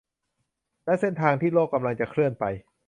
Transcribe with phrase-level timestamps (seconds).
[0.85, 2.43] และเส้นทางที่โลกกำลังจะเคลื่อนไป